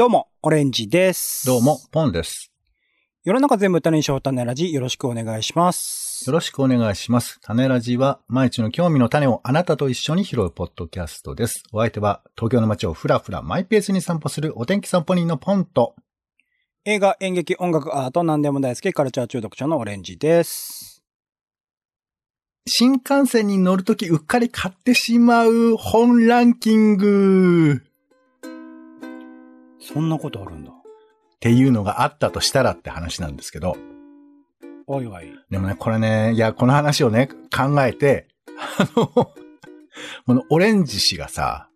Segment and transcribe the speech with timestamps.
[0.00, 1.46] どうも、オレンジです。
[1.46, 1.78] どうも、。
[1.92, 2.50] ポンです。
[3.22, 6.24] 世の中全部種にしよう種ラジ、よろしくお願いします。
[6.26, 7.38] よろしくお願いします。
[7.42, 11.64] 種ラジは、毎日の興味の種をあなたと一緒に拾うポッドキャストです。
[11.70, 15.94] お相手は、東京の街をふらふらマイペースに散歩するお天気散歩人のポンと、
[16.86, 21.02] 映画、演劇、音楽、アート、何でも大好き、カルチャー中毒者のオレンジです。
[22.66, 27.82] 新幹線に乗るときうっかり買ってしまう本ランキング
[29.80, 30.70] そんなことあるんだ。
[30.70, 30.74] っ
[31.40, 33.76] ていうのがあったとしたらって話なんですけど、
[34.86, 35.32] おいおい。
[35.50, 38.26] でもね、これね、いや、この話をね、考えて、
[38.78, 39.06] あの、
[40.26, 41.68] このオレンジ氏がさ、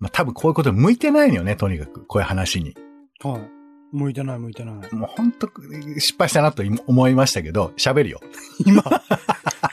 [0.00, 2.04] まあ、多分こういうこと向いてないのよね、とにかく。
[2.06, 2.74] こういう話に。
[3.22, 3.96] はい。
[3.96, 4.94] 向いてない向いてない。
[4.94, 5.48] もう本当
[5.98, 8.20] 失敗したなと思いましたけど、喋るよ。
[8.66, 8.82] 今、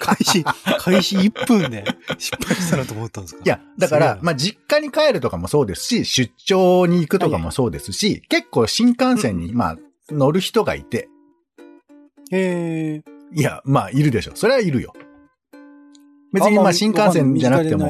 [0.05, 0.43] 開始、
[0.79, 1.85] 開始1分で
[2.17, 3.41] 失敗したなと思ったんですか？
[3.43, 9.77] いや、だからまあ、実家に帰るとかもそうですし、出張に行くとかもそうですし、結構新幹線に、まあ、
[10.09, 11.09] 乗る人がいて、
[12.31, 13.03] へえ。
[13.35, 14.31] いや、まあ、いるでしょ。
[14.35, 14.93] それはいるよ。
[16.33, 17.87] 別にまあ、新幹線じゃなくても、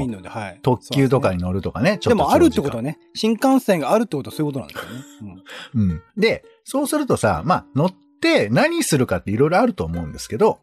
[0.62, 2.92] 特急とかに乗るとかね、ちょっとでもあるってことはね。
[2.92, 5.44] ね、新幹線があるってことはそういうことなんですよね。
[5.74, 6.02] うんうん。
[6.16, 7.92] で、そうするとさ、まあ、乗っ
[8.22, 10.60] て何するかっていろいろあると思うんですけど、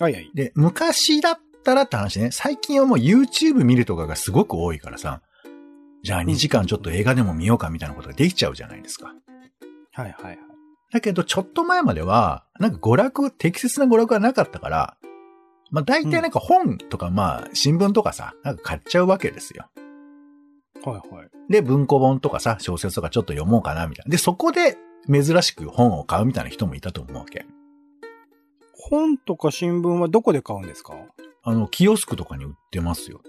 [0.00, 0.30] はいはい。
[0.34, 5.22] で、昔だったらって話ね、最近はもう YouTube 見るとかがすごく多いからさ、
[6.02, 9.14] じゃあ2時間ちょっと映画でも見ようかみたいなことができちゃうじゃないですか。
[9.92, 10.38] はいはいはい。
[10.92, 14.96] だけど、ちょっと前までは、なんか娯楽、適切な娯楽がなかったから、
[15.70, 19.68] まあ大体なんか本とかまあ新聞とかさ、なんか買っちゃうわけですよ。
[20.84, 21.28] はいはい。
[21.50, 24.10] で、文庫本とかさ、小説とかちょっと読もうかなみたいな。
[24.10, 24.78] で、そこで
[25.12, 27.44] 珍しく本を買うみたいな人もいたと思うわけ。
[28.88, 30.94] 本とか新聞はどこで買うんですか？
[31.42, 33.20] あの、キオスクとかに売ってますよ。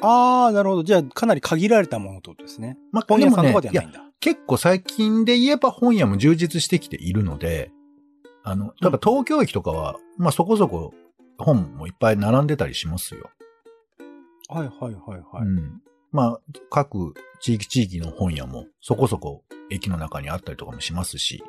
[0.00, 0.84] ああ、なるほど。
[0.84, 2.76] じゃあ、かなり限られたものってことですね。
[2.92, 4.04] まあ、本屋さんとかではないんだ。
[4.20, 7.70] 結構最近で言えば本屋も充実してきているので、
[8.42, 10.92] あの、例えば東京駅とかは、まあそこそこ
[11.38, 13.30] 本もいっぱい並んでたりしますよ。
[14.48, 15.42] はいはいはいはい。
[15.42, 15.80] うん。
[16.12, 21.42] まあ、各地域地域の本屋もそこそこ駅の中にあったりとかもしますし。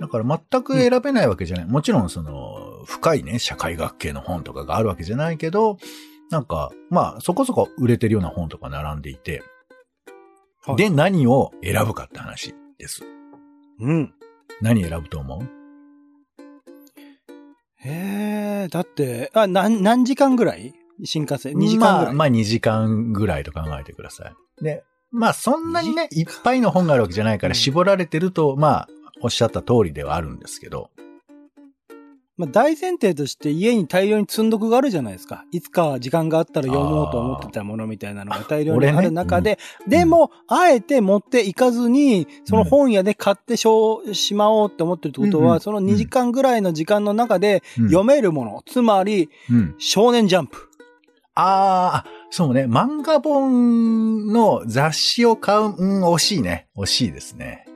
[0.00, 1.66] だから全く選べないわけじゃない。
[1.66, 5.78] もちろんその、深いね、社会学系の本とかがあるわけじゃないけど、
[6.30, 9.42] なんか、まあ、そこそこ売れてるような本とか並んでいて、
[10.64, 13.02] はいで、何を選ぶかって話です。
[13.80, 14.12] うん。
[14.60, 15.42] 何選ぶと思う？
[17.80, 20.74] へえ、だって、あ、何、何時間ぐらい？
[21.04, 24.64] 新幹線 ?2 時間ぐらい、まあ、まあ2時間ぐらいと考えてください。
[24.64, 28.88] で、まあそんなにね、いっぱいの本があるわけじゃないかうんら絞られてると、まあ、
[29.20, 30.90] おっしゃった通りではあるんですけど、
[32.38, 35.44] まあ、大前提として家に大量に積んどくがあるじゃないですか。
[35.50, 39.58] いつか時間があったら読もうと思ってたものみたいなのが大量にある中で、
[39.88, 49.74] でも、あえて持っていかずに、その本屋で買ってしょうしまおうって思ってるってことは、うんうんその2時間ぐらいの時間の中でうん読めるもの、つまり、うん。
[49.78, 50.68] 少年ジャンプ。
[51.34, 56.68] ああ、そうね、漫画本の雑誌を買う、うん、惜しいね。
[56.76, 57.67] 惜しいですね。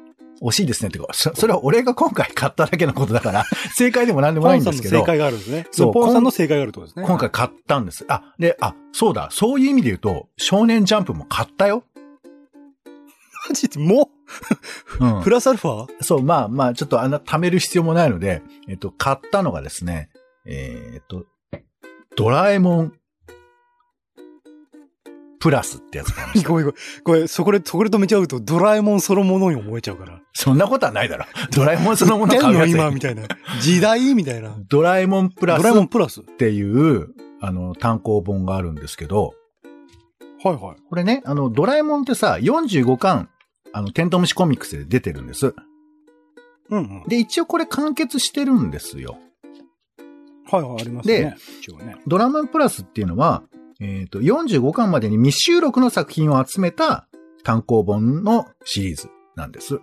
[0.42, 0.88] 惜しいですね。
[0.88, 3.44] ってか、そ それは俺が今回買っただけのことだから、
[3.76, 5.66] 正解でも何でもポないんですけどンさんの正、解があるんですね。
[5.70, 7.06] そうポンさんの正解があるってことですね。
[7.06, 8.04] 今回買ったんです。
[8.08, 11.84] あ、で、あ、そうだ、そういう意味で言うと、少年ジャンプも買ったよ。
[13.48, 14.10] マジでも
[15.00, 15.04] う？
[15.04, 15.86] んう、プラスアルファ？
[16.02, 20.10] そう、まあまあ、ちょっとあんな貯める必要もないので、えっと、買ったのがですね、
[20.44, 21.24] えーっと、
[22.16, 22.92] ドラえもん、
[25.42, 26.12] プラスってやつ。
[26.46, 26.74] ごめんごめん。
[27.02, 30.20] これ、そこで、そこで止めちゃうと、ドラえもんそのものに思えちゃうから。
[30.32, 31.24] そんなことはないだろ。
[31.52, 33.24] ドラえもんそのもの買うやつ 今、みたいな。
[33.60, 34.56] 時代みたいな。
[34.68, 36.20] ドラえもんプラスドラえもんっプラス。
[36.20, 37.08] ていう、
[37.40, 39.34] あの、単行本があるんですけど、
[40.44, 40.76] はいはい。
[40.88, 43.28] これね、あの、ドラえもんってさ、45巻、
[43.72, 45.54] あの、テントウムシコミックスで出てるんです。
[46.70, 47.02] うんうん。
[47.08, 49.18] で、一応これ完結してるんですよ。
[50.48, 51.36] はいはい、ありますね。
[51.60, 51.96] 一応ね。
[52.06, 53.42] ドラマンプラスっていうのは、
[53.82, 57.08] えっ、と、45巻までに未収録の作品を集めた
[57.42, 59.80] 単行本のシリーズなんです。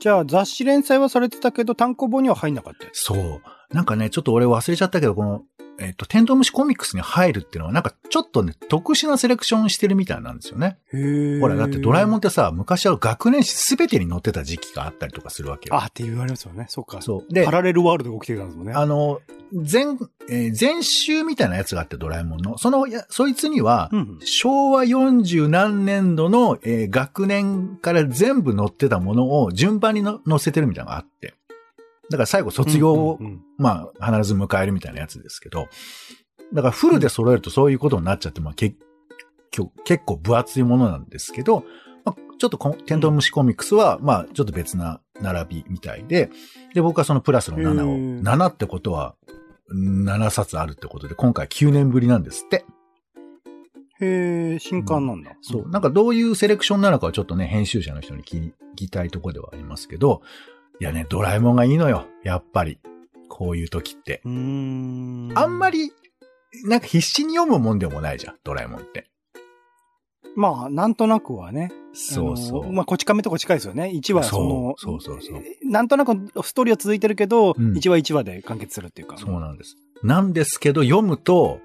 [0.00, 2.88] じゃあ、雑誌連載はされてたけど、単行本には入んなかった。
[2.92, 3.40] そう。
[3.72, 5.42] なんかね、ちょっと俺忘れちゃったけど、この、
[5.78, 10.78] えっ、と、テントウムシコミックスに入るっていうのは、なんかちょっとね、特殊なセレクションしてるみたいなんですよね。
[10.92, 15.76] へーほら、だってドラえもんってさ、昔は学年誌すべてに載ってた時期があったりとかするわけよ。
[15.76, 16.66] あって言われますよね。
[16.68, 17.00] そっか。
[17.00, 17.32] そう。
[17.32, 18.74] でパ、ラレルワールドが起きてたんですもんね。
[18.74, 19.20] あの、
[19.54, 19.98] 全、
[20.28, 22.58] えー全集みたいなやつがあって、ドラえもんの。
[22.58, 24.18] その、やそいつには、うんうん。
[24.24, 31.34] 昭和40何年度の、えー学年から全部載ってたものを順番にの載せてるみたいなのがあって。
[32.10, 35.68] だから最後卒業を、うんうんうんまあ、必ず迎えるみたいなやつですけど。
[36.52, 38.74] だからフルで揃えるとそういうことになっちゃって、まあ、け
[39.84, 41.64] 結構分厚いものなんですけど、
[42.04, 46.30] まあ、ちょっとこテントウムシコミックスは、まあ、ちょっと別な並びみたいで、
[46.74, 49.14] で、僕はそのプラスの7を、へー7ってことは、
[49.74, 52.64] 7冊あるってことで、今回9年ぶりなんですって。
[54.00, 55.36] へえ、新刊なんだ。
[55.40, 55.68] そう。
[55.68, 60.22] なんかどういうセレクションなのかはちょっとね、編集者の人に聞きたいところではありますけど、
[60.80, 62.06] いやね、ドラえもんがいいのよ。
[62.24, 62.78] やっぱり。
[63.28, 64.20] こういう時って。
[64.24, 65.32] うーん。
[65.34, 65.92] あんまり、
[66.64, 69.08] なんか必死に読むもんでもないじゃん、ドラえもんって。
[70.36, 71.70] まあ、なんとなくはね。
[71.94, 72.72] そうそう。
[72.72, 73.90] まあ、こち亀とか近いですよね。
[73.94, 79.16] 1話、その、そうそうそうそうなんとなくストーリーは続いてるけど、うん1話1話で完結するっていうか。
[79.18, 79.76] そうなんです。
[80.02, 81.60] なんですけど、読むと、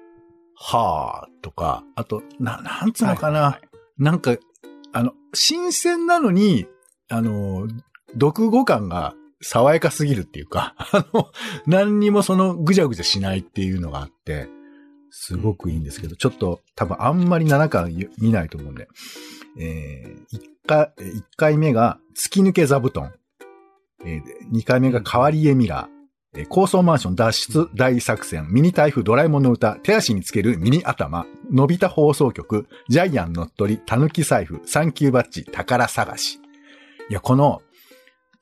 [0.54, 3.68] はぁとか、あと、な、なんつうのかな、はいはい
[3.98, 4.36] なんか、
[4.92, 6.66] あの、新鮮なのに、
[7.08, 7.66] あの、
[8.14, 11.30] 読語感が爽やかすぎるっていうか、 あの、
[11.66, 14.48] 何にもそのぐじゃぐじゃしないっていうのがあって、
[15.10, 18.88] すごくいいんですけど、ちょっと多分あんまり7巻見ないと思うんで、
[19.58, 23.12] えー、1回、一回目が突き抜け座布団。
[24.04, 25.98] えー、2回目が変わり絵ミラー。
[26.36, 36.38] えー高層マンション脱出大作戦、ミニ台風ドラえもんの歌、手足につけるミニ頭、のび太放送局、ジャイアン乗っ取り、たぬき財布、サンキューバッジ、宝探し。
[37.08, 37.62] いや、この、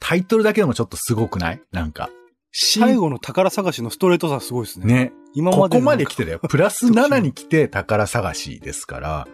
[0.01, 1.61] タイトルだけでもちょっとすごくない？
[1.73, 2.11] なんか。
[2.53, 4.87] 最後の宝探しのストレートさすごいですね。
[4.87, 5.13] ね。
[5.35, 6.29] 今までここまで来てる。
[6.29, 6.41] だよ。
[6.49, 9.29] プラス7に来て宝探しですから。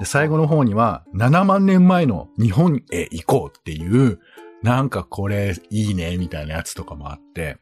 [0.00, 4.18] で最後の方には、7万年前の日本へ行こうっていう、
[4.62, 7.58] なんかこれいいね、みたいなやつとかもあって。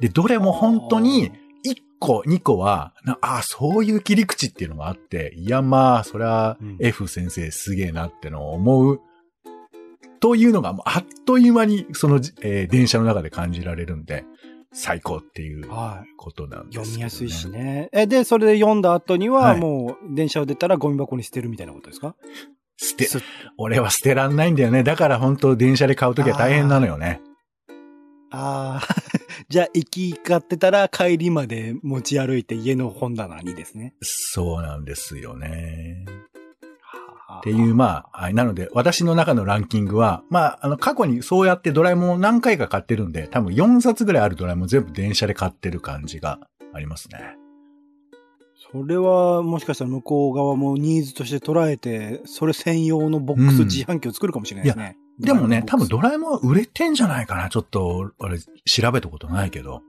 [0.00, 1.30] で、どれも本当に、
[1.66, 9.00] 1個、2個は、なああ、そういう切り口っていうのがあって、いや、まあ、それはうん F 先生すげえなってのを思う。
[10.22, 14.24] というのが、もうあっという間に、その、えー電車の中で感じられるんで、
[14.72, 16.08] 最高っていうはい。
[16.16, 16.86] ことなんですけど、ね。
[16.86, 17.90] 読みやすいしね。
[17.92, 22.14] え、で、それで読んだ後には、はいもう、電車を出たらゴミ箱に捨てるみたいなことですか？
[22.78, 23.20] 捨て、す
[23.58, 24.82] 俺は捨てらんないんだよね。
[24.82, 27.20] だから本当電車で買うときは大変なのよね。
[28.30, 28.88] ああ、
[29.50, 33.94] じゃあ、行き交ってたら帰りまで持ち歩いて家の本棚にですね。
[34.00, 36.06] そうなんですよね。
[37.42, 46.38] っっていう、まあ、はいなので、私の中のランキングは、まあ、あの、過去にそうやってドラえもんを何回か買ってるんで、多分4冊ぐらいあるドラえもん全部電車で買ってる感じが
[46.72, 47.36] ありますね。
[48.72, 54.96] それは、もしかしたら向こう側もニーズとして捉えて、それ専用のボックスうん自販機を作るかもしれないですね。
[55.18, 57.48] でもね、多分ドドラえもんは売れてんじゃないかな。
[57.48, 59.82] ちょっと、俺、調べたことないけど。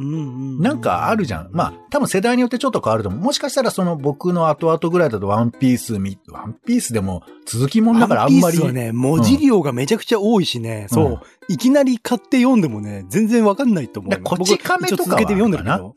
[0.00, 1.50] うんうんうなんかあるじゃん。
[1.52, 3.20] まあ、多分世代によってちょっと変わると思う。
[3.20, 8.42] もしかしたらその僕の後々ぐらいだとワンピースみ、ワンピースでも続きもんだからあんまり。
[8.42, 14.20] ワンピースはね、文字量がめちゃくちゃ多いしね、そう、うんいきなり買って読んでもね、全然わかんないと思う。
[14.22, 15.94] こち亀とか続けて読んでるけあるど。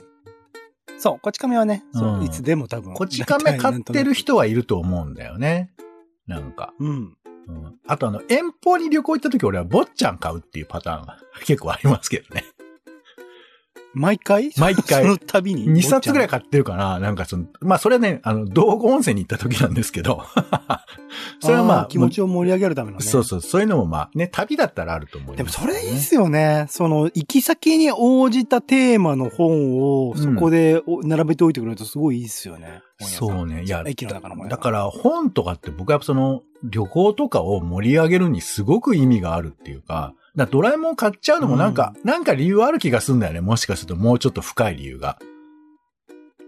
[0.97, 2.95] そう、こち亀はね、そううんいつでも多分。
[2.95, 5.69] こち亀買ってる人はいると思うんだよね。
[6.25, 6.73] なんか。
[6.79, 7.15] うん。
[7.47, 7.75] うん。
[7.85, 12.45] あとあの、遠方に旅行行った時俺は坊ちゃん買うっていうパターンが結構ありますけどね。
[13.93, 14.51] 毎回？
[14.57, 16.99] 毎回その度に？2冊ぐらいか買ってるかな？
[16.99, 20.23] なんかその、まあそれはね、あの、道後温泉に行った時なんですけど。
[21.39, 23.03] それはまあ、気持ちを盛り上げるためのね。
[23.03, 26.65] そうそう、そういうのもまあね、旅だったらあると思います、でもそれいいっすよね。
[26.69, 32.81] その、行き先に応じたテーマの本を、そこでお並べておいてくれるとすごいいいっすよね。
[32.99, 33.63] そうね。
[33.63, 43.41] いや、駅の中のだから本とかって僕はその旅行とかを盛り上げるにすごく意味があるっていうか、だドラえもん買っちゃうのもなんか、なんか理由ある気がするんだよね。
[43.41, 45.19] もしかするともうちょっと深い理由が。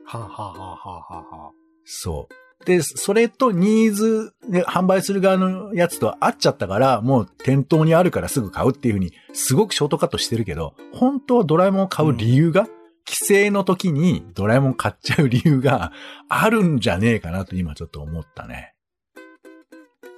[0.05, 1.51] はあ、はあはあはあはあはあ、
[1.83, 2.65] そう。
[2.65, 12.67] で、それとニーズで販売する側のやつと合っちゃったから、もう店頭にあるからすぐ買うっていうふうに、すごくショートカットしてるけど、本当はドラえもんを買う理由が、
[13.05, 15.91] 帰省の時にドラえもん買っちゃう理由が
[16.27, 18.75] あるんじゃねえかなと今ちょっと思ったね。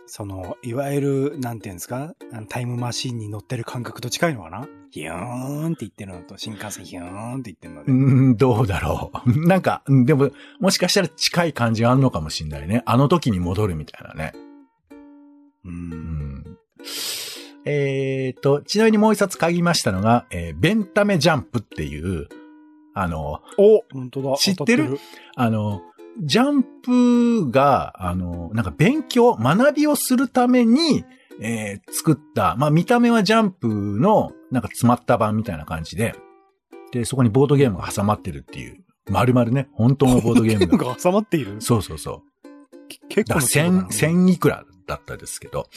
[0.09, 2.15] その、いわゆる、なんていうんですか？
[2.49, 4.67] タイムマシンに乗ってる感覚と近いのかな？
[4.89, 7.91] ヒューンって言ってるのと、新幹線ヒューンって言ってるので。
[7.91, 9.39] うーん、どうだろう。
[9.47, 12.83] なんか、うんでも、もしかしたら近い感じがあるのかもしんないね。
[12.85, 14.33] あの時に戻るみたいなね。
[15.65, 15.69] う。
[15.69, 16.57] うんん。
[17.65, 22.29] えーと、ちなみにもう一冊買いましたのが、えーベンタメジャンプっていう、
[22.93, 24.37] あの、お本当だ。
[24.37, 24.97] 知ってる
[25.35, 25.81] あの、
[26.23, 26.63] ジャン
[27.45, 31.03] プが、あの、なんか勉強、学びをするために、
[31.39, 36.15] えー作った、まあ見た目はジャンプの、なんか詰まった版みたいな感じで、
[36.91, 38.77] で、そこにボードゲームが挟まってるっていう、
[39.09, 40.85] 丸々ね、本当のボードゲームが。
[40.93, 41.57] が挟まっている？
[41.59, 42.23] そうそうそ
[42.73, 42.77] う。
[43.09, 45.67] 結構千、な千いくらだったですけど、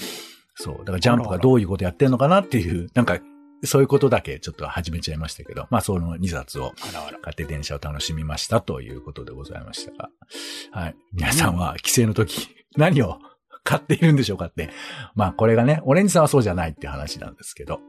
[0.55, 0.79] そう。
[0.79, 3.19] だからジャンプがどういうことやってんのかなっていう、なんか、
[3.65, 6.73] そういうことだけちょっと始めちゃいましたけど、まあその2冊を。
[7.23, 10.11] 買って電車を楽しみましたということでございましたが。
[10.73, 10.97] はい。
[11.13, 13.19] 皆さんは帰省の時、何を
[13.65, 14.71] 買っているんでしょうかって。
[15.15, 17.81] まあこれがね、オレンジさんはそうじゃないって話なんですけど。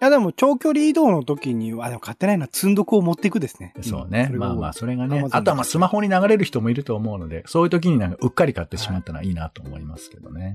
[0.00, 3.74] いやでも長距離移動の時には、あ、でも買ってないな、積んどくを持っていくですね。
[3.82, 4.28] そうね。
[4.28, 5.26] んまあまあ、それがね。
[5.32, 10.54] あとはまあ、スマホに流れる人もいると思うので、そういう時になんかうっかり買ってしまったのはいいなと思いますけどね。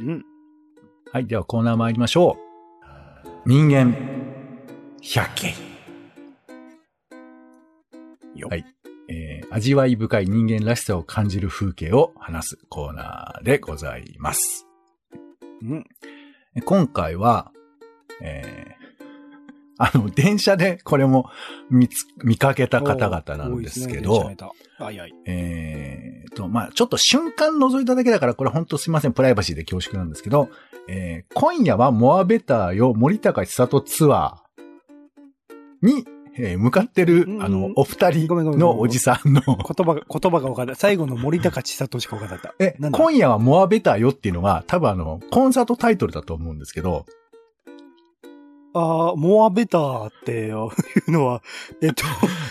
[0.00, 0.24] うん。
[1.12, 1.26] はい。
[1.26, 2.47] ではコーナー参りましょう。
[3.48, 3.96] 人間、
[5.00, 5.54] 百景。
[8.34, 8.64] よはい。
[9.08, 14.66] えー、味わい深い人間らしさを感じる風景を話すコーナーでございます。
[15.62, 15.86] うん。
[16.66, 17.50] 今回は、
[18.20, 18.78] えー、
[19.78, 21.30] あの、電車でこれも
[21.70, 24.36] 見つ、見かけた方々なんですけど、ね
[24.78, 25.14] はいはい。
[25.24, 30.50] えーと、まあちょっと瞬間覗いただけだから、これ本当すいません、プライバシーで恐縮なんですけど、
[30.88, 36.04] えー今夜はモアベターよ森高千里ツアーに、
[36.36, 40.76] えー向かってるう、んあの、お二人のおじさんの、言葉が、 言葉が分かんない。
[40.76, 42.64] 最後の森高千里しか分かんなかった。
[42.64, 47.04] え、今夜はモアベターよっていうのが、多分あの、コンサートタイトルだと思うんですけど、
[48.74, 50.70] ああ、モアベターっていう
[51.10, 51.42] のは、
[51.82, 52.04] えっと、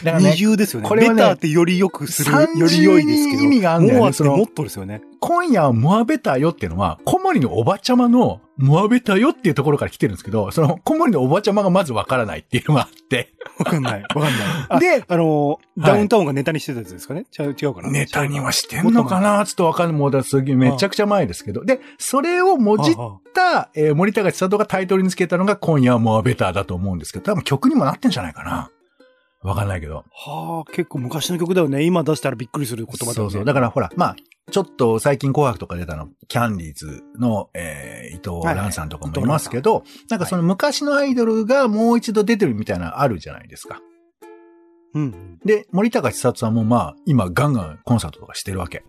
[0.04, 0.90] だから二ね、重ですよね。
[0.90, 3.42] これはねベターってより良くする、より良いですけど。
[3.42, 5.02] に意味があんだよねモアってモットーですよね。
[5.20, 14.02] 今夜はモアベターよっていうのは、小森のおばちゃまのモアベターよっていうところから来てるんですけど、その小森のおばちゃまがまずわからないっていうのがあって、わかんない。
[14.04, 14.32] わかんない。
[14.70, 17.26] あで、あの、はいダウンタウンがネタにしてたやつですかね？
[17.38, 17.92] 違う、違うかな？
[17.92, 19.46] ネタにはしてんのかな？
[19.46, 19.96] ちょっとわかんない。
[19.98, 21.64] もうだすげえめちゃくちゃ前ですけど。
[21.64, 28.70] で、それをもじっはた、えー森高千里がタイトルにつけたのが今夜はモアベターだと思うんですけど、多分曲にもなってんじゃないかな。
[29.44, 30.04] わかんないけど。
[30.26, 31.84] あ、はあ、結構昔の曲だよね。
[31.84, 33.16] 今出したらびっくりする言葉だよね。
[33.16, 33.46] そうそう。
[33.46, 34.16] だからほら、まあ、
[34.50, 43.82] ちょっと最近紅白とか出たの、キャンディーズの、えー、伊藤蘭さんとかもいますけど、なんかその昔のアイドルがもう一度出てるみたいなのあるじゃないですか。
[44.94, 45.40] うん。
[45.44, 48.84] で、森高千里さんもまあ、今ガンガンコンサートとかしてるわけ。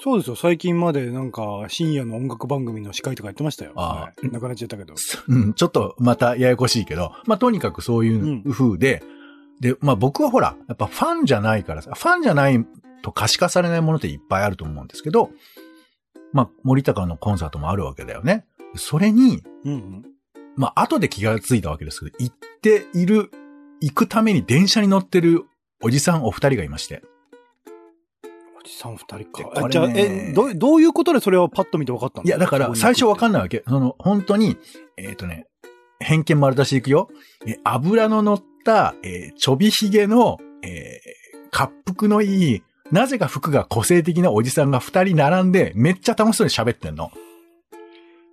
[0.00, 0.36] そうですよ。
[0.36, 3.72] 最近までなんか深夜の音楽番組の司会とかやってましたよ。
[3.76, 4.94] ああはいなくなっちゃったけど。
[5.28, 9.02] うん、ちょっとまたややこしいけど、まあとにかくそういう風で、
[9.60, 12.66] で、まあ僕はほら、やっぱファンじゃないからさ、ファンじゃない
[13.02, 15.30] と可視化されないものっていっぱいあると思うんですけど、
[16.32, 18.44] まあ森高のコンサートもあるわけだよね。
[18.76, 20.04] それに、うんうん。
[20.56, 23.30] まあ後で気がついたわけですけど、行っている、
[23.80, 25.44] 行くために電車に乗ってる
[25.82, 27.02] おじさんお二人がいまして。
[28.58, 29.68] おじさん二人でか。
[29.68, 32.24] じゃあ、え、どう、どういうことでそれをパッと見て分かったの？
[32.24, 33.42] いや、だから最初わかんない。
[33.42, 33.62] わけ。
[33.68, 34.56] その、本当に、
[34.96, 35.46] えっ、とね、
[36.00, 37.08] 偏見丸出しでいくよ。
[37.46, 38.44] え、油の乗った、
[39.02, 47.10] えーちょびひげの、えー、滑腹のいい、なぜか服が個性的なおじさんが二人並んで、めっちゃ楽しそうに喋ってんの。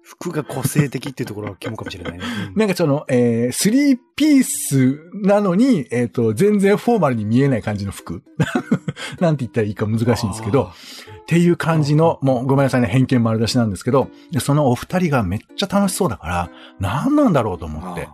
[0.03, 2.19] 服が個性的っていうところが肝かもしれないね。
[2.49, 8.23] うんなんかその、えー、スリーピースなのに、えっ、と、全然フォーマルに見えない感じの服。
[9.19, 18.09] なんて言ったらいいか難しいんですけど、っていう感じの、もうごめんなさいね、偏見丸出しなんですけど、でそのお二人がめっちゃ楽しそうだから、何なんだろうと思って。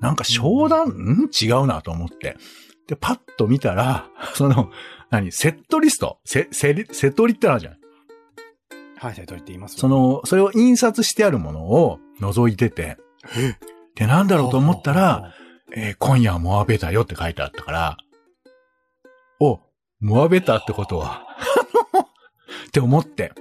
[0.00, 2.36] あなんか商談、ん違うなと思って。
[2.86, 4.70] で、パッと見たら、 その、
[5.10, 7.72] 何、セットリスト、セ、セリ、セトリってのあるじゃん。
[7.74, 7.76] あ
[9.06, 9.76] はい、はい、と言って言います。
[9.76, 12.96] その、それを印刷してあるものを覗いてて、
[13.94, 15.32] で、なんだろうと思ったら、、
[15.72, 17.96] えー今夜はモアベタよって書いてあったから、
[19.40, 19.60] お、
[20.00, 21.26] モアベタってことは、
[22.68, 23.32] って思って。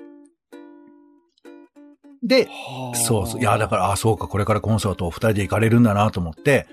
[2.25, 2.49] で、
[2.93, 3.39] そうそう。
[3.39, 6.67] いや、だから、あ、そうか、これからコンサートを二人で行かれるんだなと思って、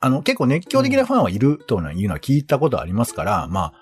[0.00, 3.72] あの、結構熱狂的なファンはいるというのは聞いたことありますから、まあ、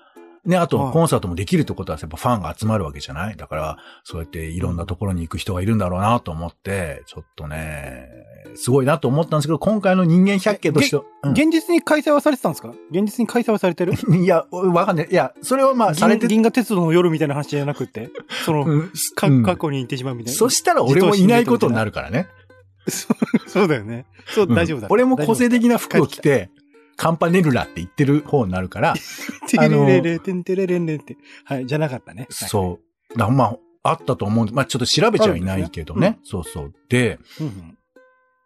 [0.46, 0.92] ね、あと、はい。
[0.92, 3.36] コンサートもできるってことは、やっぱファンが集まるわけじゃない？
[3.36, 8.08] だから、そうやっていろんなところに行く人がいるんだろうなと思って、ちょっとね、
[8.54, 11.32] すごいなと思ったんですけど、今回の人間百景としては、うん。
[11.32, 12.68] 現実に開催はされてたんですか？
[12.90, 13.94] 現実に開催はされてる？
[14.16, 15.08] いや、わかんない。
[15.10, 18.10] いや、それはまあ、されて銀銀河鉄道の夜みたいな話じゃなくて、
[18.44, 18.90] その、うん。
[19.44, 20.38] 過去に行ってしまうみたいな。
[20.38, 22.26] そしたら俺もいないことになるからね。
[23.46, 24.04] そうだよね。
[24.26, 24.54] そう、うん。
[24.54, 24.88] 大丈夫だ。
[24.90, 26.50] 俺も個性的な服を着帰て、
[26.96, 28.94] カンパネルラって言ってる方になるから、
[29.48, 31.16] テレレレレ、テンテレレンレンって。
[31.44, 32.26] はい、じゃなかったね。
[32.30, 32.80] そ
[33.14, 33.18] う。
[33.18, 36.06] だまあ、あったと思うんで、まあちょっと調べちゃいないけどね。
[36.06, 36.74] あるそうそう。
[36.88, 37.44] で、う。
[37.44, 37.78] うんうん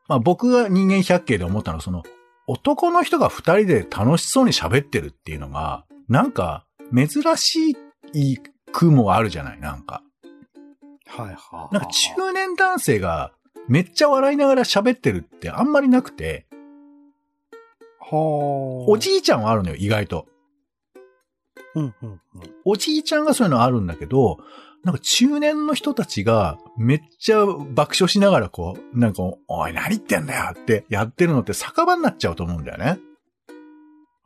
[0.08, 2.02] まあ僕が人間百景で思ったのは、その、
[2.46, 6.64] 男の人が二人で楽しそうに喋ってるっていうのが、なんか、
[6.94, 7.76] 珍し
[8.14, 8.38] い
[8.72, 10.02] 空もあるじゃないなんか。
[11.06, 11.74] はいはい。
[11.74, 13.32] なんか中年男性が
[13.68, 16.47] めっちゃ笑いながら喋ってるってあんまりなくて、はあ。
[18.16, 20.26] おじいちゃんはあるのよ、意外と。
[21.74, 22.20] うんうんうん。
[22.64, 24.38] おじいちゃんがそういうのあるんだけど、
[24.84, 32.98] なんか中年の人たちがめっちゃ爆笑しながらこう、なんか、おい何言ってんだよってやってるのって酒場になっちゃうと思うんだよね。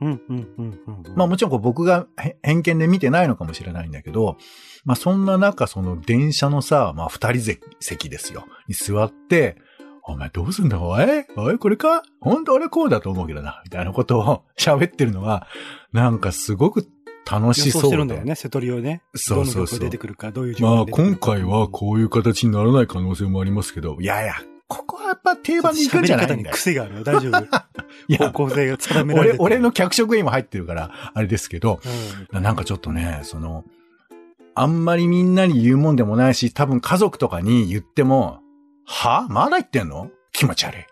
[0.00, 1.16] うん、うん、うん、うん。
[1.16, 4.36] まあもちろんこう僕がへ偏見で見てないのかもしれないんだけど、
[4.84, 8.46] まあそんな中その電車のさ、まあ二人席ですよ。
[8.68, 9.56] に座って、
[10.04, 10.80] お前どうすんだ？
[10.80, 11.04] おい？
[11.36, 12.02] おいこれか？
[12.20, 13.60] 本当俺こうだと思うけどな。
[13.64, 15.46] みたいなことを 喋ってるのが、
[15.92, 16.86] なんかすごく
[17.30, 17.88] 楽しそうで。
[17.88, 19.02] してるんだよね、瀬戸りをね。
[19.14, 24.34] そうそうそうどの出てくるか、どういうまあ今回はこういう形にならない可能性もありますけど、いやいや、
[24.66, 26.54] ここはやっぱ定番でいくんじゃないんだよ。
[26.54, 27.04] 癖があるよ。
[27.04, 27.38] 大丈夫。
[28.08, 31.80] いや方向性が定められて、る俺俺の、脚色が今入ってるから、あれですけど、
[32.32, 33.64] うんなんかちょっとね、その、
[34.54, 38.40] あんまりみんなに言うもんでもないし、多分家族とかに言っても、
[38.84, 39.26] は？
[39.28, 40.10] まだ言ってんの？
[40.32, 40.86] 気持ち悪い。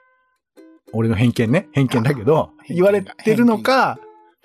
[0.92, 1.68] 俺の偏見ね。
[1.72, 3.98] 偏見だけど、言われてるのか、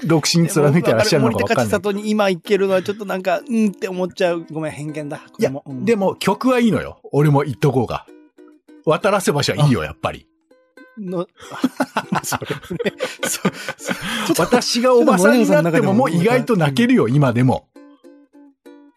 [0.03, 1.65] 独身貫いてらっしゃるのかわかんない。
[1.65, 4.45] 森高千里に今行けるのはちょっとなんか、うんって思っちゃう。
[4.51, 5.21] ごめん、偏見だ。
[5.39, 6.99] いや、でも、も曲はいいのよ。
[7.11, 8.05] 俺も言っとこうが。
[8.85, 10.27] 渡らせ橋はいいよ、やっぱり。
[10.97, 11.27] の、
[12.23, 12.47] それ
[12.91, 13.41] ね、そ、
[14.33, 17.67] そ私がおばさんになってももう意外と泣けるよ、今でも。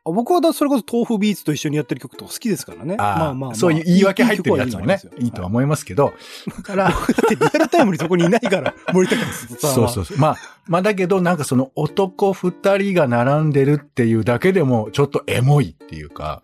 [0.09, 2.97] あ僕はだそれこそ豆腐ビーツと一緒にやってる曲とか好きですからね。
[2.99, 3.55] ああまあまあまあ。
[3.55, 5.50] そういう言い訳入ってるやつもね、いいとはう。
[5.50, 6.12] 思いますけど。
[6.47, 9.75] だから、だってリアルタイムにそこにいないから、森高さ。
[9.75, 10.19] そうそうそう。
[10.19, 10.37] まあ、
[10.67, 16.43] まあだけど、なんかその男二人が並んでるっていうだけでも、ちょっとエモいっていうか、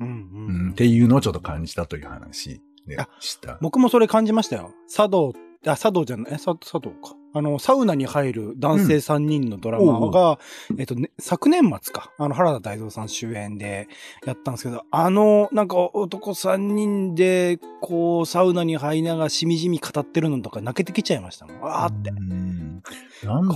[0.00, 3.58] うんううんん、っていうのをちょっと感じたという話であした。
[3.60, 4.72] 僕もそれ感じましたよ。
[4.88, 5.32] 茶道、
[5.66, 7.14] あ、茶道じゃない、え、茶茶道か。
[7.34, 10.38] あの、サウナに入る男性3人のドラマが、
[10.78, 12.12] えっと、ね、昨年末か。
[12.18, 13.88] あの、原田大蔵さん主演で
[14.26, 21.56] やったんですけど、あの、なんか男3人で、こう、サウナに入りながらしみじみ語ってるのとか泣けてきちゃいましたもん。
[21.62, 22.14] あーってう。
[22.14, 22.82] んね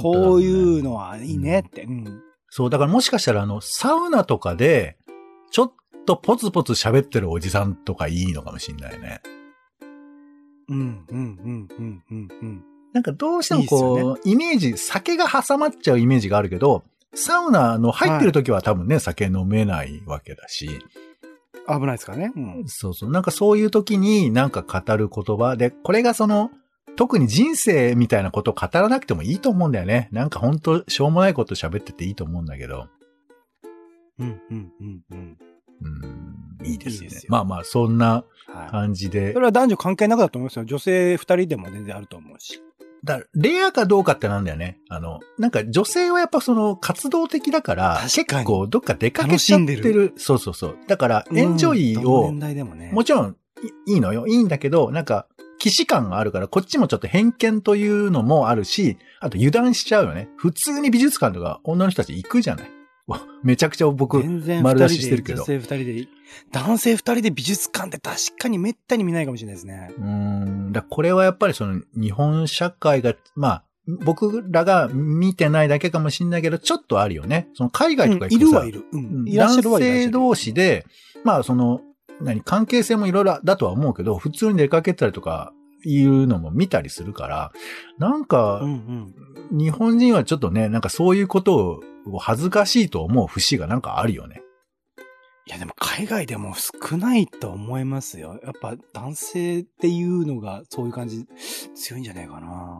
[0.00, 1.82] こういうのはいいねって。
[1.82, 2.22] うん。
[2.48, 4.96] そう、だからもしかしたらあの、サウナとかで、
[5.50, 5.72] ちょっ
[6.06, 9.20] とポツポツ喋ってるおじさんとかいいのかもしんないね。
[10.68, 12.64] うん、うん、うん、うん、うん、うん。
[12.96, 16.82] なんかどうしてもいいっこう、イメージ、酒が挟まっちゃうイメージがあるけど、
[17.14, 20.80] サウナの入ってる時は多分ね、酒飲めないわけだし、
[21.68, 22.32] 危ないですからね。
[22.34, 22.64] うん。
[22.68, 23.10] そうそう。
[23.10, 26.50] なんかそういう時になんか語る言葉で、これがその、
[26.96, 30.08] 特に人生みたいなことを語らなくてもいいと思うんだよね。
[30.10, 32.86] なんか本当しょうもないこと喋ってていいと思うんだけど。
[34.18, 35.38] うん、うん、うん、うん。
[35.82, 37.04] うん、いいですね。
[37.04, 38.70] いいですよまあまあ、そんなはい。
[38.70, 39.40] 感じでそ。
[39.40, 40.64] れは男女関係なくだと思いますよ。
[40.64, 42.62] 女性二人でも全然あると思うし。
[43.06, 44.78] だレアかどうかってなんだよね。
[44.90, 50.12] あの、なんか女性はやっぱその活動的だから、結構どっか出かけちゃってる。
[50.16, 50.78] そうそうそう。
[50.86, 52.32] だから、エンジョイを
[52.64, 52.90] もね。
[52.92, 53.36] もちろん
[53.86, 54.26] いいいのよ。
[54.26, 55.26] いいんだけど、なんか、
[55.58, 60.28] 既視感があるから、こっちもちょっと偏見というのもあるし、あと油断しちゃうよね。
[60.36, 62.75] 普通に美術館とか女の人たち行くじゃない。
[63.06, 64.22] わ めちゃくちゃ僕、
[64.62, 66.08] 丸出ししてるけど女性二人で、
[66.52, 69.90] 男性二人で美術館って確かにめったに見ないかもしれないですね。
[69.98, 70.72] うーん。
[70.72, 73.64] だこれはやっぱりその日本社会が、まあ、
[74.04, 77.48] 僕らが見てないだけかもしれないけど、ちょっとあるよね。
[77.54, 78.84] その海外とかうん行くとさ、いるはいる。
[78.92, 78.96] う。
[78.96, 79.78] うん男。
[79.78, 80.84] 性同士で、
[81.22, 81.80] まあその、
[82.20, 85.52] 何、関係性もいろいろだとは思うけど、普通に出かけたりとか、
[85.84, 87.52] いうのも見たりするから、
[87.98, 89.14] なんかうん、
[89.50, 89.58] うん。
[89.58, 94.42] 日本人はちょっとね、なんかそういうことを恥ずかしいと思う節がなんかあるよね。
[95.48, 98.40] いやでも海外でも少ないと思いますよ。
[98.42, 101.24] やっぱ男性っていうのがそういう感じ
[101.76, 102.78] 強いんじゃないかな。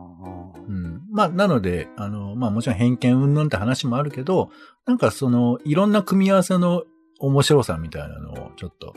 [0.57, 1.03] ううんん。
[1.13, 4.51] まあ、なので、あの、まあもちろん偏見云々って話もあるけど、
[4.85, 6.83] なんかその、いろんな組み合わせの
[7.19, 8.95] 面白さみたいなのをちょっと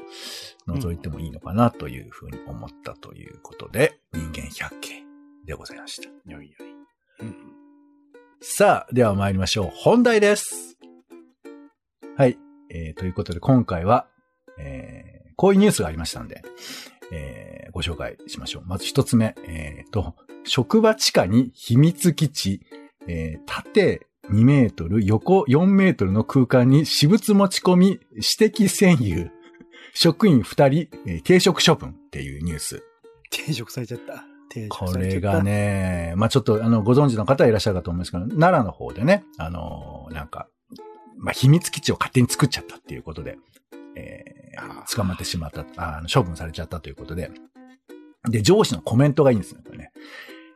[0.67, 5.03] 覗いてもいいのかなというふうに思ったということで、人間百景
[5.45, 6.09] でございました。
[6.09, 6.45] よいよい。
[7.21, 7.35] うん。
[8.41, 9.71] さあ、では参りましょう。
[9.73, 10.77] 本題です。
[12.15, 12.37] はい。
[12.69, 14.07] えー、ということで今回は、
[14.59, 16.43] えー、こういうニュースがありましたんで、
[17.11, 18.63] えー、ご紹介しましょう。
[18.65, 22.61] まず一つ目、えーと、職場地下に秘密基地、
[23.07, 29.31] えー、縦2メートル、横4メートルの空間に私物持ち込み、私的占有、
[29.93, 32.83] 職員2人、えー停職処分っていうニュース。
[33.31, 34.25] 定食されちゃった。
[34.69, 35.27] こされちゃった。
[35.27, 35.43] れが。
[35.43, 40.47] ね、まあちょっとあの、ご存知の方はいらっしゃるかと思うんですけど、奈良の方でね、あのーなんか、
[41.17, 43.37] まあ秘密基地を勝手に作っちゃったっていうことで、
[43.95, 44.23] え
[44.57, 47.31] あー、捕まってしまった、ああの処分されちゃったということで、
[48.29, 49.91] で、上司のコメントがいいんですね、これね。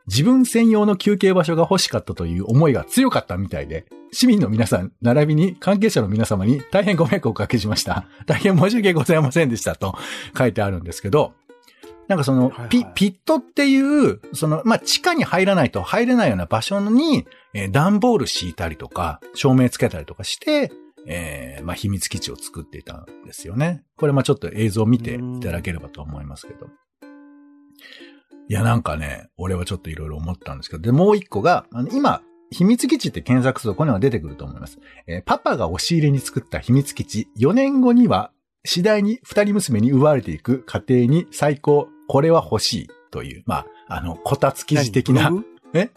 [0.06, 8.06] 自分専用の休憩場所が欲しかったという思いが強かったみたいで、市民の皆さん、並びに関係者の皆様に大変ご迷惑をおかけしました。
[8.26, 9.96] 大変申し訳ございませんでしたと
[10.36, 11.32] 書いてあるんですけど、
[12.06, 20.70] なんかそのはいはいピ、ピットっていう、その、まあ、地下に入らないと入れないような場所に、えー段ボール敷いたりとか、照明つけたりとかして、
[21.06, 23.82] えーまあ、秘密基地を作っていたんですよね。
[23.96, 26.68] これ、まあ、ちょっと映像を見ていただければと思いますけど。
[28.48, 34.78] いや、なんかね、俺はちょっといろいろ思ったんですけど、で、もう一個が、あの今、秘密基地って検索するとここには出てくると思います。
[35.06, 38.30] えーパパが押し入れに作った秘密基地、4年後には
[38.64, 45.32] 次第に二人娘に奪われていく家庭に最高、これは欲しいという、まあ、あの、こたつ記事的な
[45.72, 45.90] え？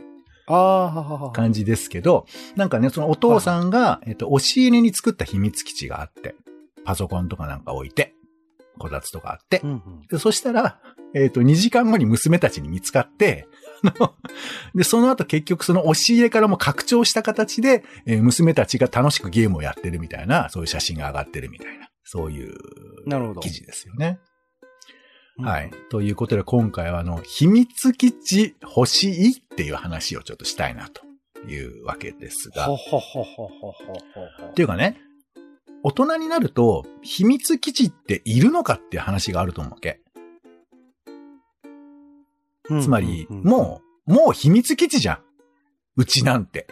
[0.48, 1.32] ああ。
[1.34, 6.36] 感じですけど、なんかね、そのお父さんが、えっと、押し入れに作った秘密基地があって、
[6.86, 8.14] パソコンとかなんか置いて、
[8.78, 9.82] こたつとかあってう、んうん。
[10.10, 10.80] でそしたら、
[11.14, 13.48] えっ、と、2時間後に娘たちに見つかって、
[14.76, 22.56] で、その後結局その押し入れからも拡張した形で、えー娘たちが楽しくゲームをやってるみたいな、そういう写真が上がってるみたいな、そういう。
[23.42, 24.20] 記事ですよね。
[24.22, 24.38] うん
[25.40, 25.72] はい。。
[25.92, 31.04] ということで今回はあの、秘密基地欲しいっていう話をちょっとしたいなと
[31.48, 32.68] いうわけですが。
[32.74, 35.00] っていうかね、
[35.88, 40.02] 大人になると、秘密基地っているのかっていう話があると思うわけ。
[42.70, 45.20] うんつまり、もう、もう秘密基地じゃん。
[45.96, 46.68] うちなんて。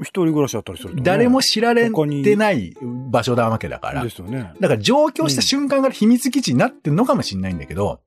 [0.00, 1.90] 一人暮らしだったりするとね誰も知られ
[2.24, 2.74] てない
[3.10, 4.02] 場所なわけだから。
[4.02, 4.52] ですよね。
[4.58, 8.00] だから上京した瞬間から秘密基地になってんのかもしれないんだけど、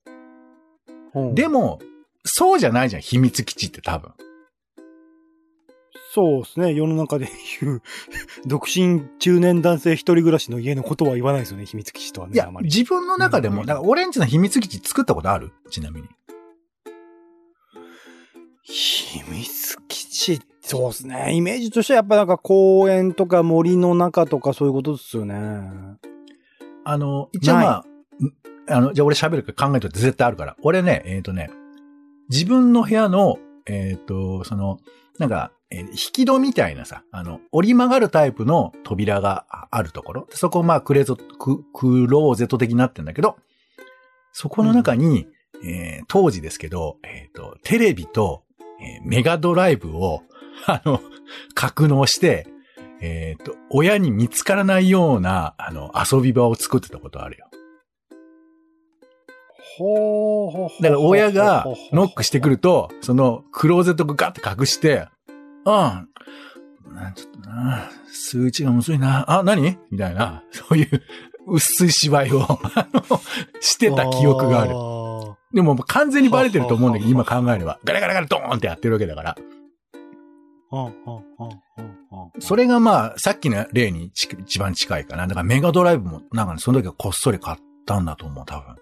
[1.15, 1.80] うんでも、
[2.26, 4.12] そうじゃないじゃん、秘密基地って多分。
[6.13, 6.76] そうですね。
[6.76, 7.28] 世の中で
[7.60, 7.82] 言う、
[8.45, 11.65] 独身中年男性一人暮らしの家のことは言わないですよね。
[11.65, 12.36] 秘密基地とはね。
[12.36, 12.65] いやあま、り。
[12.65, 15.54] 自分の中でも、うんだから俺んちの秘密基地作ったことある？
[15.71, 16.08] ちなみに。
[18.62, 21.34] 秘密基地、そうですね。
[21.34, 25.36] イメージとしてはやっぱなんか公園とか森の中とかそういうことですよね。
[26.86, 27.84] あの、一応まあ、ん
[28.71, 30.56] あの、じゃあ俺喋るから考えといて絶対あるから。
[30.62, 31.49] 俺ね、えっ、とね、
[32.30, 34.78] 自分の部屋の、えっ、と、その、
[35.19, 40.28] なんか、えー引き戸みたいなさ、あの、折り曲がるタイプの扉がああるところ。
[40.32, 43.38] そこまあクレゾ、ク、クローゼット的になってんだけど、
[44.32, 45.28] そこの中に、
[45.63, 48.43] えー当時ですけど、えっ、と、テレビと、
[48.82, 50.23] えーメガドライブを、
[50.67, 51.02] あの、
[51.54, 52.47] 格納して、
[53.02, 57.47] えっ、と、親に見つからないような、あの、遊び場を作ってたことあるよ。
[59.78, 65.08] ほうほうほうだから親がノックしてくると、そのクローゼットがガッて隠して、
[65.66, 65.74] うん、
[66.94, 69.78] なちょっとな、数値がむずいな、あ、何？
[69.92, 71.02] みたいな、そういう
[71.48, 72.48] 薄い芝居を、
[73.62, 74.72] してた記憶がある。
[74.72, 74.76] る。
[75.54, 77.80] でも完全にバレてると思うんだけど、今考えれば。
[77.84, 79.36] ガラガラガラドーンってやってるわけだから。
[82.40, 85.28] それがまあ、さっきの例にち一番近いかな。
[85.28, 88.76] だからメガドライブも、なんかね、その時はこっそり買ったんだと思う、多分。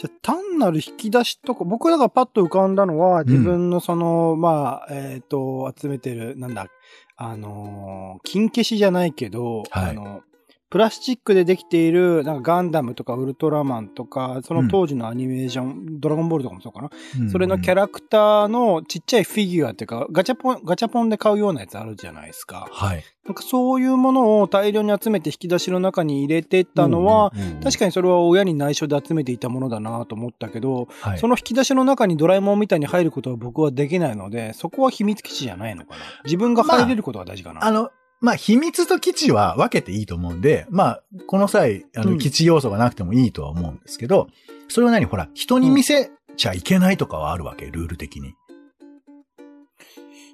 [0.00, 6.68] じゃあ単なる引き出しとか、僕らがパッと浮かんだのは、自分のその、まあ、えっ、と、集めてる、なんだ、
[7.16, 9.90] あのー金消しじゃないけど、はい。
[9.90, 10.22] あの、
[10.70, 16.90] プラスチックでできている、なんかガンダムとかウルトラマンとか、その当時のアニメーション、ドラゴンボールとかもそうかな。
[17.30, 17.80] それのキャラ。
[17.80, 22.68] ラクターのちっちゃいフィギュアっていうか、ガチャポン、ガチャポンで買うようなやつあるじゃないですか。
[22.70, 23.02] はい。
[23.24, 36.02] なんかそういうものを大量に集めて引き出しの中に入れてったのは、確かにそれは親に内緒で集めていたものだなと思ったけど、はい、その引き出しの中にドラえもんみたいに入ることは僕はできないので、そこは秘密基地じゃないのかな。
[36.24, 37.64] 自分が入れることが大事かな。
[37.64, 44.28] あの、まあ、秘密と基地は分けていいと思うんで、まあ、この際、あの、うん基地要素がなくてもいいとは思うんですけど、
[44.68, 45.06] それは何？
[45.06, 48.34] ほら、人に見せちゃいけないとかはあるわけ、ルール的に。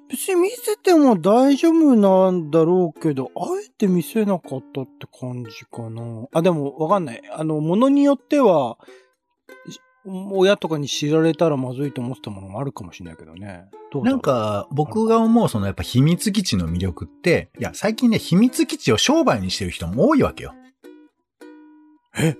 [0.09, 6.27] 別に見せても大丈夫なんだろうけど、あえて見せなかったって感じかな。
[6.33, 7.21] あ、でもわかんない。
[7.31, 8.77] あの、ものによっては、
[9.69, 9.79] し
[10.31, 13.65] 親とかに知られたらまずいと思ってたものもあるかもしれないけどね。
[13.91, 14.19] どうだろう？
[14.19, 20.53] んなか、僕が思うそのやっぱ秘密基地の魅力って、いや、最近ね、秘密基地を商売にしてる人も多いわけよ。
[22.17, 22.35] え？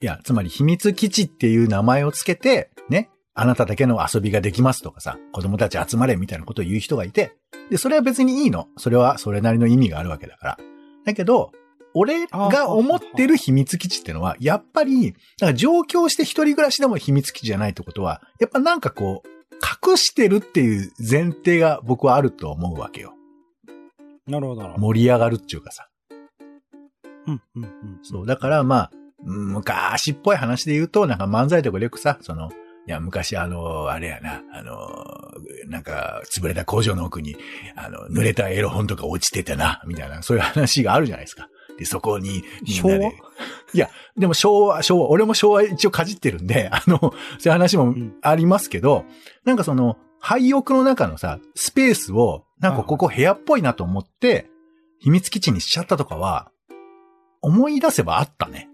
[0.00, 7.36] いや、つまり秘密基地っていう名前をつけて、ね、あなただけの遊びができますとかさ、子供たち集まれみたいなことを言う人がいて、
[7.68, 8.68] で、それは別にいいの。
[8.76, 10.58] それはそれなりの意味があるわけだから。
[11.04, 11.50] だけど、
[11.94, 19.28] 俺が思ってる秘密基地ってのは、やっぱり、なんか上京して一人暮らしでも秘密基地じゃないってことは、やっぱなんかこう、
[19.90, 23.14] 隠してるっていう前提が僕はあると思うわけよ。
[24.26, 24.68] なるほど。
[24.78, 25.88] 盛り上がるっていうかさ。
[27.26, 27.98] うん、うん、うん。
[28.02, 28.26] そう。
[28.26, 28.90] だからまあ、
[29.24, 32.50] うん昔っぽい話で言うと、なんか漫才とかでよくさ、その、
[32.86, 34.88] いや、昔あの、あれやな、あの、
[35.66, 37.36] なんか、潰れた工場の奥に、
[37.74, 41.48] あの、濡れたエロ本とか落ちてたな、みたいな、そういう話があるじゃないですか。
[41.78, 43.16] で、そこに、みんなで。
[43.72, 47.14] いや、でも昭和、昭和、俺も昭和一応かじってるんで、 あの、そうい
[47.46, 49.04] う話もんありますけど、
[49.44, 54.50] なんかその、廃屋の中のさ、スペースを、なんかここ部屋っぽいなと思って、
[54.98, 56.50] 秘密基地にしちゃったとかは、
[57.40, 58.68] 思い出せばあったね。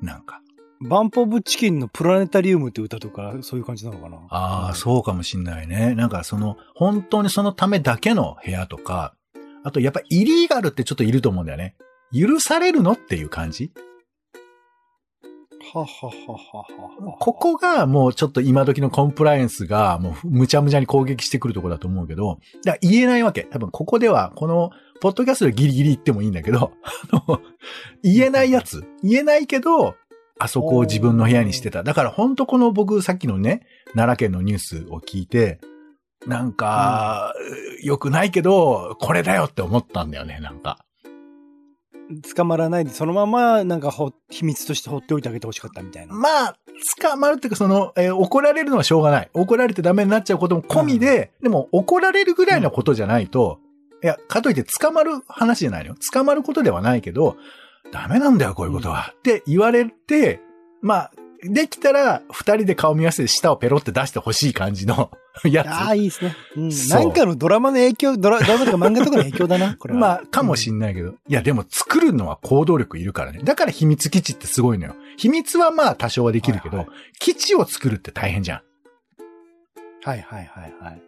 [0.00, 0.40] なんか。
[0.80, 4.18] バンプオブチキンのプラネタリウムって歌とか、そういう感じなのかな？
[4.30, 5.96] ああ、そうかもしんないね。
[5.96, 9.14] なんかその、本当にそのためだけの部屋とか、
[9.64, 11.74] あとやっぱイリーガルってちょっといると思うんだよね。
[12.12, 12.92] 許されるの？
[12.92, 13.72] っていう感じ？
[15.74, 17.16] ははははは。
[17.18, 23.44] ここがもうちょっと今時のコンプライアンスがもうむちゃむちゃに攻撃してくるところだと思うけど、だから言えないわけ。
[23.44, 26.72] 多分ここでは、この、ポッドキャストでギリギリ言ってもいいんだけど、
[28.02, 28.84] 言えないやつ。
[29.02, 29.94] 言えないけど、
[30.38, 31.82] あそこを自分の部屋にしてた。
[31.82, 35.60] だから本当この僕さっきのね、奈良県のニュースを聞いて、
[36.26, 37.34] なんか、
[37.82, 40.78] 良くないけど、これだよって思ったんだよね、なんか。
[42.34, 46.14] 捕まらないで、そのまま、なんかほ、秘密として放っておいてあげてほしかったみたいな。
[46.14, 46.56] まあ、
[47.00, 49.30] 捕まるっていうか、その、えー怒られるのはしょうがない。
[49.34, 53.60] 怒られてダメになっちゃうことも込みで、でも怒られるぐらいのことじゃないと、
[54.02, 55.96] いや、かといって捕まる話じゃないのよ。
[56.12, 57.36] 捕まることではないけど、
[57.92, 59.12] ダメなんだよ、こういうことは。
[59.18, 60.40] って言われて、
[60.82, 65.10] まあ、できたら、二人で顔見合わせて舌をペロって出してほしい感じの
[65.44, 65.68] やつ。
[65.68, 66.36] ああ、いいですね。
[66.56, 66.68] うん。
[66.88, 70.00] なんかのドラマの影響、ドラドラマとか漫画とかの影響だな、 これは。
[70.00, 71.10] まあ、かもしんないけど。
[71.10, 73.40] いや、でも作るのは行動力いるからね。
[73.42, 74.96] だから秘密基地ってすごいのよ。
[75.16, 78.60] 秘密はまあ多少はできるけど、はいは基地を作るって大変じゃん。
[80.04, 81.02] はいはいはいはい。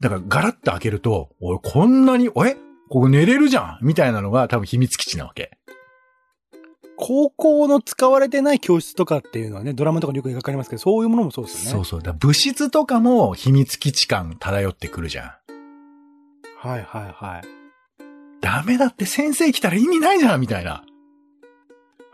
[0.00, 2.56] だからガラッと開けると、おい、こんなに、え
[2.88, 5.58] ここ寝れるじゃんみたいなのが多分秘密基地なわけ。
[6.98, 11.70] 高校の使われてない教室とかっていうのはね、ドラマとかによく描かれますけど、そういうものもそうですよね。
[11.70, 12.02] そうそう。
[12.02, 15.30] だ物質とかも秘密基地感漂ってくるじゃん。
[16.58, 17.44] はいはいはい。
[18.40, 20.84] ダメだって先生来たら意味ないじゃんみたいな。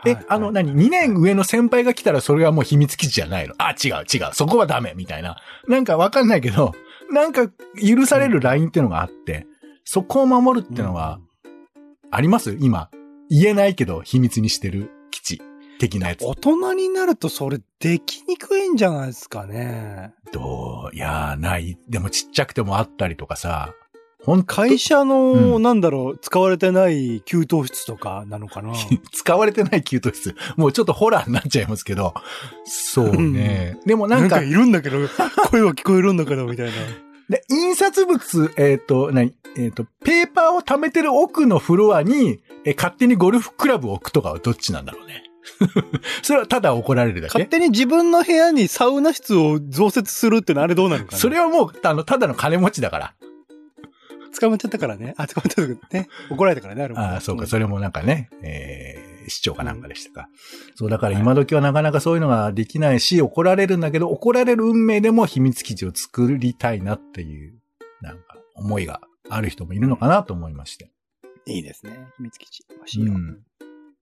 [0.05, 3.55] え、はいあの、何 ?2 年上の先輩が来たらそれはもう秘密基地じゃないの？
[3.57, 4.33] あ、違う違う。
[4.33, 5.37] そこはダメみたいな。
[5.67, 6.73] なんかわかんないけど、
[7.09, 7.47] なんか
[7.81, 9.47] 許されるラインっていうのがあって、
[9.85, 11.19] そこを守るっていうのは、
[12.11, 12.57] あります？
[12.59, 12.89] 今。
[13.35, 15.41] 言えないけど秘密にしてる基地
[15.79, 16.23] 的なやつ。
[16.23, 20.13] 大人になるとそれできにくいんじゃないですかね。
[20.31, 20.95] どう？
[20.95, 21.75] いやー、ない。
[21.89, 23.73] でもちっちゃくてもあったりとかさ。
[24.23, 28.71] 本当会社の、うんなんだろう、使われてない給湯室とかなのかな。
[29.11, 30.35] 使われてない給湯室。
[30.55, 32.13] もうちょっとホラーになっちゃいますけど。
[32.65, 33.79] そうね。
[33.87, 34.99] でもなんか、いるんだけど、
[35.49, 36.73] 声は聞こえるんだけど、みたいな。
[37.29, 39.33] で印刷物、えっ、と、何？
[39.55, 45.23] えっ、と、ペーパーを貯めてる奥のフロアに、え勝手にゴルフクラブを置くとかはどっちなんだろうね。
[46.23, 47.33] それはただ怒られるだけ？
[47.33, 51.17] 勝手に自分の部屋にサウナ室を増設するってのはあれどうなのかな？
[51.17, 53.13] それはもう、あの、ただの金持ちだから。
[54.39, 55.13] 捕まっちゃったからね。
[55.17, 56.07] あ、捕まっちゃったね。
[56.31, 60.29] 怒られたからね、あれもああ、そうか、んそれもなんかね、えー、市長かなんかでしたか。
[60.75, 67.53] そう、だから今時はなかなかそういうのができないし、怒られるんだけど、怒られる運命でも秘密基地を作りたいなっていう、
[68.01, 70.91] なんか、思いがある人もいるのかなと思いまして。
[71.45, 72.07] いいですね。
[72.17, 72.65] 秘密基地。
[72.69, 73.13] 欲しいうよ。
[73.13, 73.39] ん。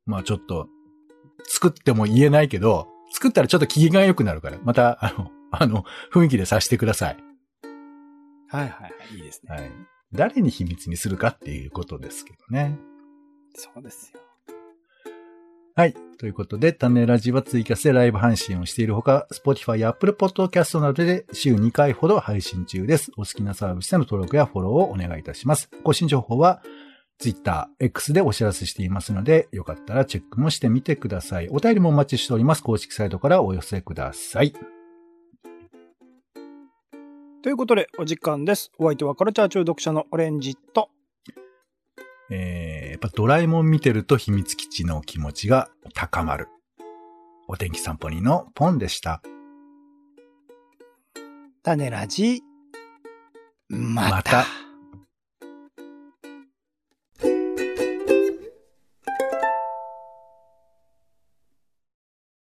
[0.05, 0.67] まあちょっと、
[1.47, 7.17] 作っても言えないけど、作ったらちょっと機嫌が良くなるから、また、あの、あの、雰囲気でさせてください。
[8.47, 9.15] はいはいはい。
[9.15, 9.55] いいですね。
[9.55, 9.71] はい。
[10.13, 12.77] 誰に秘密にするかっていうことですけどね。
[13.53, 14.19] そうですよ。
[15.73, 15.93] はい。
[16.17, 23.11] ということで、種ラジはツイキャスでライブ配信をしているほか、Spotify や Apple Podcast などで週2回ほど配信中です。
[23.17, 25.69] お好きなサービスでの登録やフォローをお願いいたします。
[25.83, 26.61] 更新情報は
[27.19, 31.47] Twitter、X でお知らせしていますので、よかったらチェックもしてみてください。
[31.49, 32.63] お便りもお待ちしております。
[32.63, 34.53] 公式サイトからお寄せください。
[37.43, 38.71] ということで、お時間です。
[38.77, 40.89] お相手はカルチャー中読者のオレンジと、
[42.29, 42.70] えー、
[43.01, 46.47] ぱドラえもん見てると秘密基地の気持ちが高まる。
[47.47, 49.21] お天気散歩人のポンでした。
[51.63, 52.41] 種ラジ、
[53.67, 54.09] また。
[54.09, 54.60] また